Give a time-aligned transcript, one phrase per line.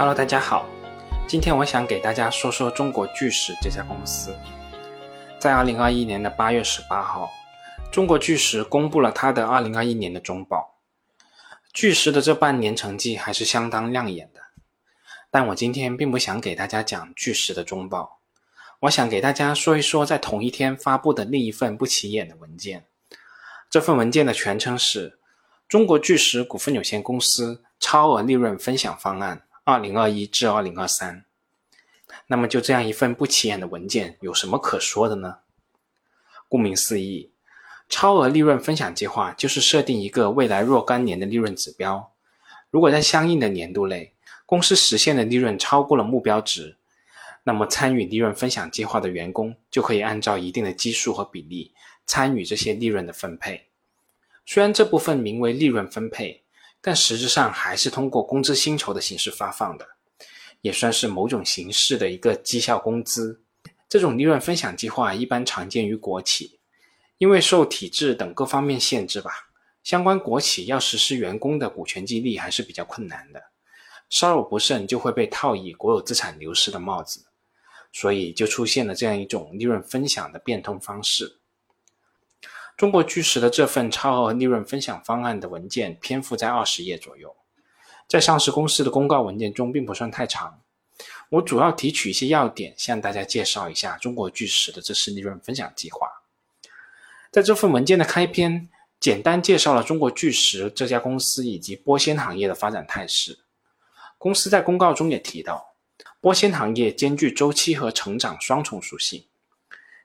[0.00, 0.66] Hello，大家好，
[1.28, 4.34] 今天我想给大家说说中国巨石这家公司。
[5.38, 7.30] 在二零二一年的八月十八号，
[7.92, 10.78] 中国巨石公布了它的二零二一年的中报。
[11.74, 14.40] 巨石的这半年成绩还是相当亮眼的，
[15.30, 18.20] 但我今天并不想给大家讲巨石的中报，
[18.80, 22.86] 我想给大家说一说在同一天发布的另一份不起眼的文件。
[23.68, 25.10] 这份文件的全称是
[25.68, 31.24] 《中国巨石股份有限公司超额利润分享方案（二零二一至二零二三）》。
[32.26, 35.38] 那么，就这样一份不起眼的文件，有什么可说的呢？
[36.48, 37.30] 顾名思义。
[37.88, 42.12] 超额利润分享计划就是设定一个未来若干年的利润指标，
[42.70, 44.14] 如果在相应的年度内，
[44.46, 46.76] 公司实现的利润超过了目标值，
[47.42, 51.72] 那么参与利润分享计划的员工就可以按照一定的基数和比例
[52.06, 53.66] 参与这些利润的分配。
[54.46, 56.42] 虽然这部分名为利润分配，
[56.80, 59.86] 但实质上还是通过工资薪酬的形式发放的，
[60.60, 63.42] 也算是某种形式的一个绩效工资。
[63.88, 66.58] 这种利润分享计划一般常见于国企。
[67.18, 69.30] 因为受体制等各方面限制吧，
[69.82, 73.42] 相关国企要实施员工的股权激励还是比较困难的，
[74.08, 77.26] 稍有不慎就会被套以国有资产流失的帽子，
[77.92, 81.39] 所以就出现了这样一种利润分享的变通方式。
[82.80, 87.36] 中国巨石的这份超额利润分享方案的文件篇幅在二十页左右，
[88.08, 90.62] 在上市公司的公告文件中并不算太长，
[91.28, 96.08] 我主要提取一些要点向大家介绍一下中国巨石的这次利润分享计划。
[97.30, 103.40] 在这份文件的开篇，简单介绍了中国巨石这家公司以及玻纤行业的发展态势。
[104.16, 105.74] 公司在公告中也提到，
[106.22, 109.26] 玻纤行业兼具周期和成长双重属性。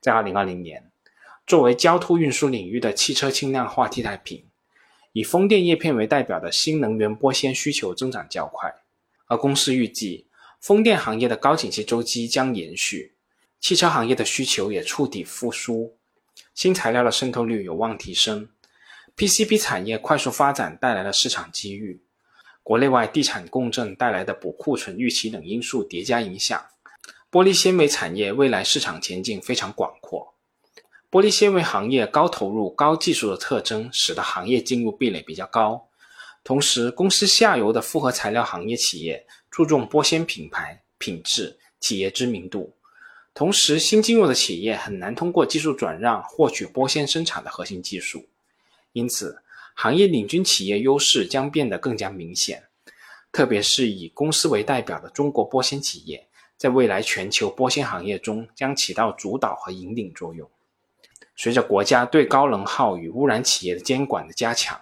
[0.00, 0.90] 在2020年，
[1.46, 4.46] 作为交通运输领域的汽车轻量化替代品，
[5.12, 8.74] 以风电叶片为代表的新能源玻纤需求增长较快。
[9.26, 10.26] 而公司预计，
[10.58, 13.14] 风电行业的高景气周期将延续，
[13.60, 15.98] 汽车行业的需求也触底复苏。
[16.54, 18.48] 新材料的渗透率有望提升
[19.14, 22.00] ，PCB 产业快速发展带来了市场机遇，
[22.62, 26.64] 国内外地产共振带来的补库存预期等因素叠加影响，
[27.30, 30.33] 玻璃纤维产业未来市场前景非常广阔。
[31.14, 35.88] 玻璃纤维行业高投入、高技术的特征，使得行业进入壁垒比较高。
[36.42, 42.74] 同时，公司下游的复合材料行业企业注重玻纤品牌、品质、企业知名度。
[43.32, 48.26] 同时，新进入的企业很难通过技术转让获取玻纤生产的核心技术，
[48.90, 49.40] 因此，
[49.76, 52.60] 行业领军企业优势将变得更加明显。
[53.30, 56.26] 特别是以公司为代表的中国玻纤企业，
[56.56, 60.50] 在未来全球玻纤行业中将起到主导和引领作用。
[61.36, 64.80] 随着国家对高能耗与污染企业的监管的加强，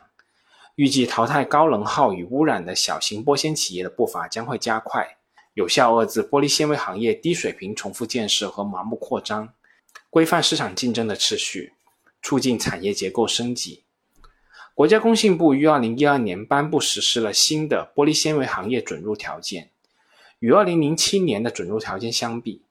[0.74, 5.16] 预计淘汰高能耗与污染的小型玻纤企业的步伐将会加快。
[5.54, 9.52] 有效遏制玻璃纤维行业低水平重复建设和盲目扩张，
[10.08, 11.74] 规范市场竞争的秩序，
[12.22, 13.84] 促进产业结构升级。
[14.74, 19.70] 国家工信部于二零一二年颁布实施了新的玻璃纤维行业准入条件，
[20.38, 22.62] 与二零零七年的准入条件相比，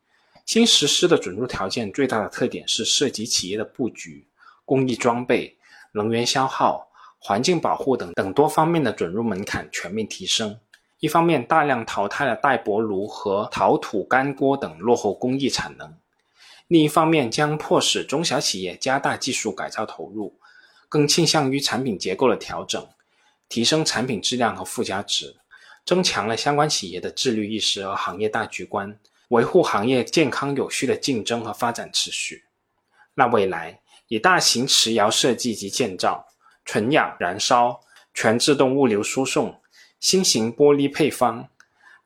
[0.52, 4.28] 新实施的准入条件最大的特点是涉及企业的布局、
[4.66, 5.58] 工艺装备、
[5.94, 6.90] 能源消耗、
[7.20, 10.60] 环境保护等等多方面的准入门槛全面提升。
[11.00, 15.96] 一方面大量淘汰了带薄炉和陶土干锅等落后工艺产能，
[16.68, 20.38] 另一方面将迫使中小企业加大技术改造投入，
[20.90, 22.86] 更倾向于产品结构的调整，
[23.48, 25.38] 提升产品质量和附加值，
[25.86, 29.00] 增强了相关企业的自律意识和行业大局观，
[29.32, 32.46] 维护行业健康有序的竞争和发展秩序。
[33.14, 36.28] 那未来以大型瓷窑设计及建造、
[36.66, 37.82] 纯氧燃烧、
[38.14, 39.58] 全自动物流输送。
[40.02, 41.48] 新型玻璃配方、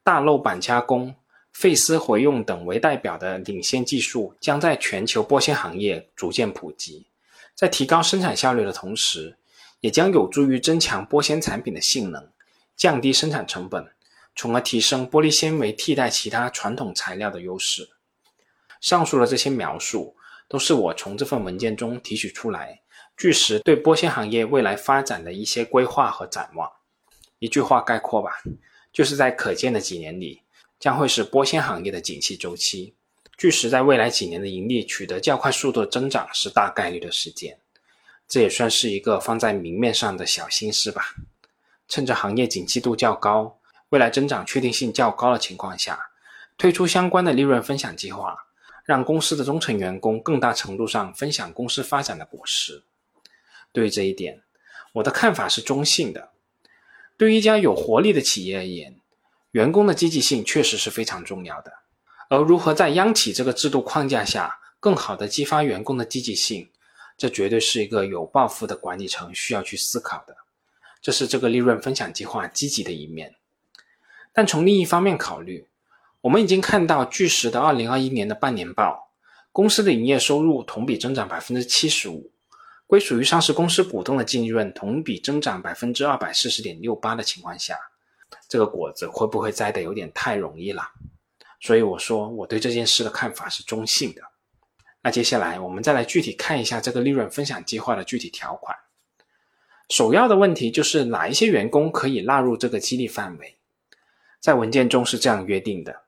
[0.04, 1.16] 大漏板加工、
[1.54, 7.08] 废丝回用等为代表的领先技术，将在全球玻纤行业逐渐普及。
[7.56, 9.38] 在提高生产效率的同时，
[9.80, 12.28] 也将有助于增强玻纤产品的性能，
[12.76, 13.88] 降低生产成本，
[14.36, 17.90] 从而提升玻璃纤维替代其他传统材料的优势。
[18.82, 20.16] 上述的这些描述，
[20.48, 22.82] 都是我从这份文件中提取出来，
[23.18, 26.70] 据实对玻纤行业未来发展的一些规划和展望。
[27.40, 28.42] 一句话概括吧，
[28.92, 30.42] 就是在可见的几年里，
[30.80, 32.96] 将会是玻纤行业的景气周期。
[33.38, 37.60] 巨石在未来几年的盈利取得较快速度的增长是大概率的事件，
[38.28, 41.16] 这也算是一个放在明面上的小心思吧。
[41.88, 43.60] 趁着行业景气度较高、
[43.96, 45.98] 未来增长确定性较高的情况下，
[46.58, 48.36] 推出相关的利润分享计划，
[48.84, 52.84] 让公司的中层员工更大程度上分享公司发展的果实。
[53.72, 54.44] 对于这一点，
[54.96, 56.32] 我的看法是中性的。
[57.16, 59.00] 对于一家有活力的企业而言，
[59.52, 61.72] 员工的积极性确实是非常重要的。
[62.30, 66.70] 而如何在央企这个制度框架下更好的激发员工的积极性，
[67.18, 70.36] 这绝对是一个有抱负的管理层需要去思考的。
[71.02, 73.36] 这是这个利润分享计划积极的一面。
[74.36, 75.66] 但从另一方面考虑，
[76.20, 79.14] 我们已经看到巨石的二零二一年的半年报，
[79.54, 82.30] 公司的营业收入同比增长百分之七十五，
[82.86, 87.78] 归属于上市公司股东的净利润同比增长百分之二百四十点六八的情况下，
[88.50, 90.84] 这个果子会不会摘得有点太容易了？
[91.62, 94.22] 所以我说我对这件事的看法是中性的。
[95.02, 98.76] 那接下来我们再来具体看一下这个利润分享计划的具体条款。
[99.88, 103.56] 首要的问题就是哪一些员工可以纳入这个激励范围？
[104.46, 106.04] 在文件中是这样约定的。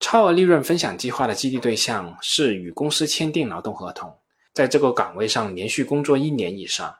[0.00, 4.16] 超额利润分享计划的激励对象是与公司签订劳动合同，
[4.54, 6.96] 在这个岗位上连续工作一年以上，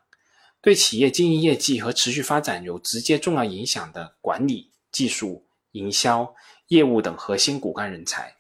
[0.61, 6.35] 对企业经营业绩和持续发展有直接重要影响的管理、技术、营销、
[6.69, 8.37] 业务等核心骨干人才。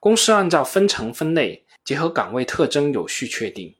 [0.00, 3.72] 公司按照分层分类，结合岗位特征有序确定，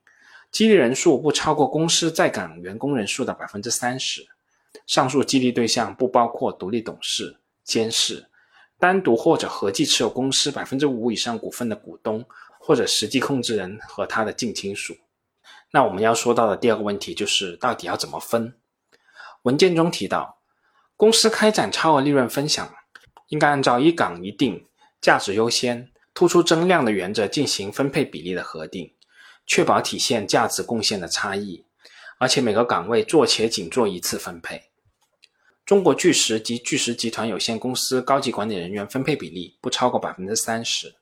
[0.52, 4.28] 激励人数不超过公司在岗员工人数的百分之三十。
[4.90, 8.26] 上述激励对象不包括独立董事、监事。
[8.76, 12.24] 单独或者合计持有公司百分之五以上股份的股东，
[12.58, 14.96] 或者实际控制人和他的近亲属。
[15.70, 18.52] 那我们要说到的第二个问题就是，到底要怎么分？
[19.42, 20.40] 文件中提到，
[20.96, 22.74] 公司开展超额利润分享，
[23.28, 24.66] 应该按照一岗一定、
[25.00, 28.92] 价值优先、突出增量的原则进行分配比例的核定，
[29.46, 31.64] 确保体现价值贡献的差异，
[32.18, 34.69] 而且每个岗位做且仅做一次分配。
[35.64, 40.94] 中国巨石及巨石集团有限公司高级管理人员分配比例不超过百分之三十，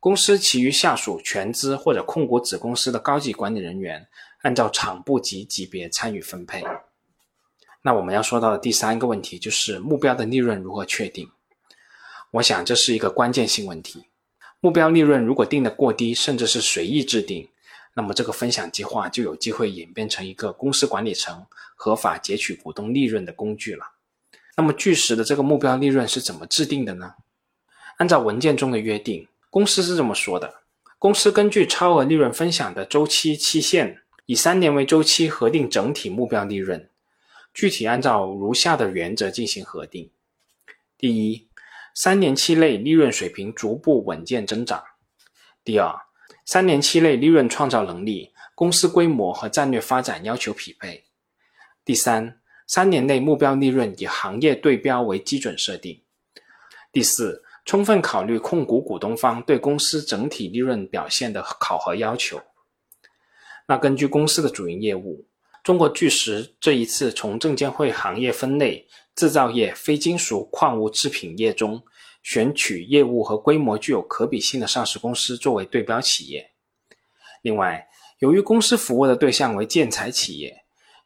[0.00, 4.08] 公司其余下属全资或者控股子公司的高级管理人员
[4.42, 6.64] 按照厂部级级别参与分配。
[7.82, 11.30] 那我们要说到的第三个问题就是目标的利润如何确定？
[12.32, 14.06] 我想这是一个关键性问题。
[14.58, 17.48] 目标利润如果定的过低，甚至是随意制定，
[17.94, 23.92] 那么这个分享计划就有机会演变成一个公司管理层合法截取股东利润的工具了。
[24.56, 27.14] 那么巨石的这个目标利润是怎么制定的呢？
[27.98, 30.62] 按照文件中的约定，公司是这么说的：
[30.98, 36.88] 公司根据超额利润分享的周期期限，以三年为周期核定整体目标利润，
[37.52, 40.10] 具体按照如下的原则进行核定：
[40.96, 41.48] 第一，
[41.94, 44.80] 三年期内利润水平逐步稳健增长；
[45.64, 45.94] 第二，
[46.44, 51.04] 三年期内利润创造能力、公司规模和战略发展要求匹配；
[51.84, 52.38] 第三。
[52.64, 56.00] 三年内目标利润以行业对标为基准设定。
[56.90, 62.40] 第四，充分考虑控股股东方对公司整体利润表现的考核要求。
[63.66, 65.26] 那根据公司的主营业务，
[65.62, 71.82] 中国巨石这一次从证监会行业分类制造业、非金属矿物制品业中
[72.22, 76.52] 选取业务和规模具有可比性的上市公司作为对标企业。
[77.42, 77.88] 另外，
[78.20, 80.62] 由于公司服务的对象为建材企业。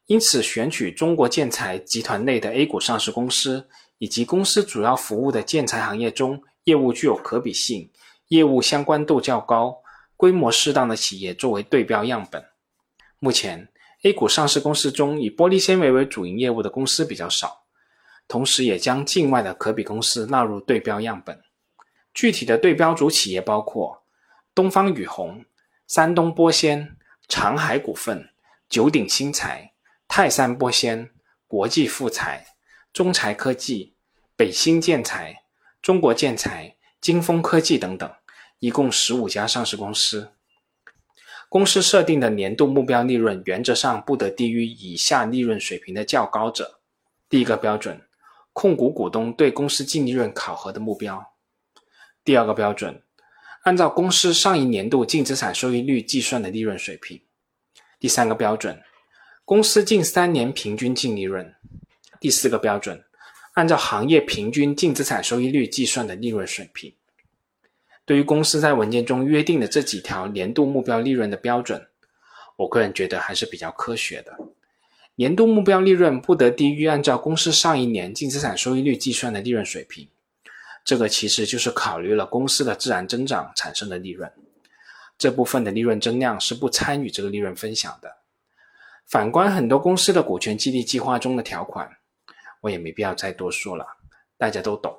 [0.09, 3.69] 因此，选取中国建材集团内的 A 股上市公司，
[3.99, 7.91] 以及公司主要服务的建材行业中业务具有可比性、
[8.29, 9.83] 业务相关度较高、
[10.17, 12.45] 规模适当的企业作为对标样本。
[13.19, 13.69] 目前
[14.05, 17.65] ，A 股上市公司中以玻璃纤维为主营业务的公司比较少，
[18.29, 21.43] 同时也将境外的可比公司纳入对标样本。
[22.13, 24.03] 具体的对标组企业包括
[24.55, 25.45] 东方雨虹、
[25.87, 26.97] 山东玻纤、
[27.29, 28.31] 长海股份、
[28.69, 29.73] 九鼎新材。
[30.09, 31.11] 泰山玻纤、
[31.49, 32.47] 国际富材、
[32.93, 33.97] 中材科技、
[34.37, 35.43] 北新建材、
[35.83, 38.11] 中国建材、金风科技等等，
[38.61, 40.31] 一共十五家上市公司。
[41.49, 46.79] 公司设定的年度目标利润原则上不得低于以下利润水平的较高者。
[47.29, 48.06] 第一个标准，
[48.59, 51.35] 控股股东对公司净利润考核的目标。
[52.25, 53.03] 第二个标准，
[53.65, 57.21] 按照公司上一年度净资产收益率计算的利润水平。
[58.01, 58.83] 第三个标准。
[59.45, 61.55] 公司近三年平均净利润，
[62.19, 63.05] 第四个标准，
[63.53, 66.95] 按照行业平均净资产收益率计算的利润水平。
[68.07, 71.87] 对于公司在文件中约定的这几条年度目标利润的标准，
[72.57, 74.35] 我个人觉得还是比较科学的。
[75.19, 80.07] 年度目标利润不得低于按照公司上一年净资产收益率计算的利润水平，
[80.85, 84.31] 这个其实就是考虑了公司的自然增长产生的利润，
[85.17, 88.15] 这部分的利润增量是不参与这个利润分享的。
[89.07, 91.89] 反观很多公司的股权激励计划中的条款，
[92.61, 93.87] 我也没必要再多说了，
[94.37, 94.95] 大家都懂。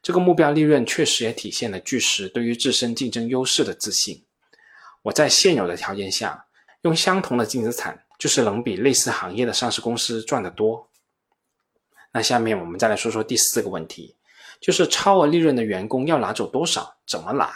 [0.00, 4.24] 这个目标利润确实也体现了巨石对于自身竞争优势的自信。
[5.02, 6.46] 我在现有的条件下，
[6.82, 10.88] 用相同的净资产，就是能比类似行业的上市公司赚得多。
[12.12, 14.14] 那下面我们再来说说第四个问题，
[14.60, 16.94] 就是超额利润的员工要拿走多少？
[17.04, 17.52] 怎么拿？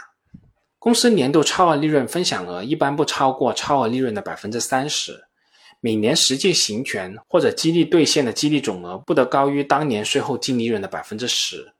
[0.80, 5.26] 公司年度超额利润分享额一般不超过超额利润的百分之三十，
[5.78, 11.74] 每年实际行权或者激励兑现的激励总额不得高于当年税后净利润的百分之十。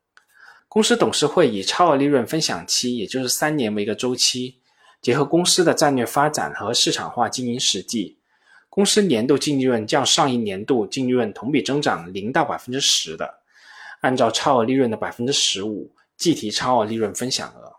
[0.68, 4.60] 公司董事会以超额利润分享期，也就是三年为一个周期，
[5.02, 8.20] 结合公司的战略发展和市场化经营实际。
[8.76, 13.38] 公司年度净利润较上一年度净利润同比增长零到百分之十的，
[14.02, 17.72] 按照超额利润的百分之十五计提超额利润分享额；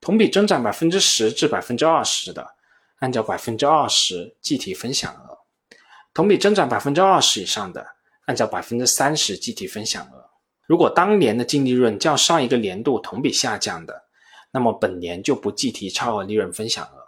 [0.00, 2.44] 同比增长百分之十至百分之二十的，
[2.98, 5.38] 按照百分之二十计提分享额；
[6.12, 7.86] 同比增长百分之二十以上的，
[8.26, 10.28] 按照百分之三十计提分享额。
[10.66, 14.02] 如果当年的净利润较上一个年度同比下降的，
[14.50, 17.06] 那么本年就不计提超额利润分享额。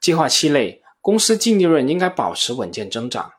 [0.00, 0.82] 计划期内。
[1.06, 3.30] 公司净利润应该保持稳健增长。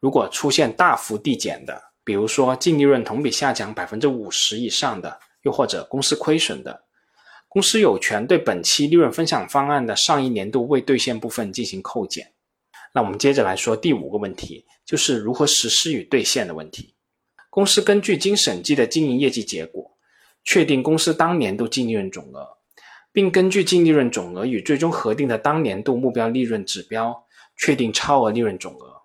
[0.00, 6.82] 如果出现大幅递减的，比如说净利润同比下降百分之五十以上的，又或者公司亏损的，
[7.48, 12.32] 公司有权对本期利润分享方案的上一年度未兑现部分进行扣减。
[12.92, 16.96] 那我们接着来说第五个问题，就是如何实施与兑现的问题。
[17.50, 19.96] 公司根据经审计的经营业绩结果，
[20.42, 22.48] 确定公司当年度净利润总额。
[23.12, 27.26] 并根据净利润总额与最终核定的当年度目标利润指标，
[27.56, 29.02] 确定超额利润总额。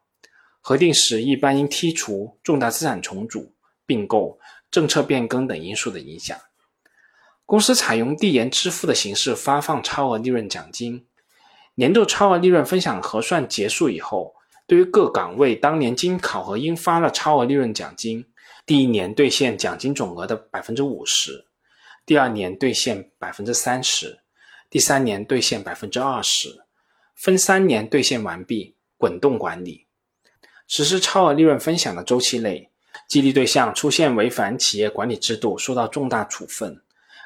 [0.62, 3.54] 核定时一般应剔除重大资产重组、
[3.86, 6.38] 并购、政策变更等因素的影响。
[7.46, 11.06] 公司采用递延支付的形式发放超额利润奖金。
[11.76, 14.34] 年度超额利润分享核算结束以后，
[14.66, 18.26] 对于各岗位当年经考核应发的超额利润奖金，
[18.66, 21.47] 第一年兑现奖金总额的百分之五十。
[22.08, 24.20] 第二年兑现百分之三十，
[24.70, 26.64] 第三年兑现百分之二十，
[27.14, 29.88] 分三年兑现完毕，滚动管理。
[30.70, 32.70] 实施超额利润分享的周期内，
[33.10, 36.82] 激励对象出现违反企业管理制度、受到重大处分、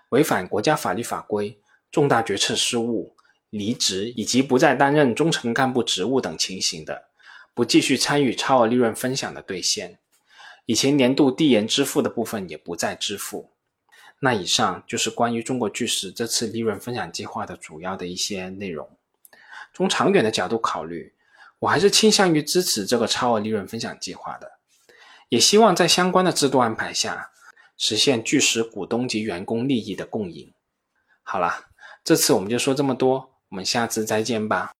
[0.09, 1.55] 违反国家法律法规、
[1.91, 3.15] 重大决策失误、
[3.51, 7.09] 离职以及不再担任中层干部职务等情形的，
[7.53, 9.99] 不继续参与超额利润分享的兑现，
[10.65, 13.51] 以前年度递延支付的部分也不再支付。
[14.23, 18.87] 那以上就是关于中国巨石这次利润分享计划的主要的一些内容。
[19.73, 21.15] 从长远的角度考虑，
[21.57, 24.51] 我还是倾向于支持这个超额利润分享计划的，
[25.29, 27.31] 也希望在相关的制度安排下，
[27.77, 30.53] 实现巨石股东及员工利益的共赢。
[31.23, 31.65] 好了，
[32.03, 34.71] 这次我们就说这么多，我们下次再见吧。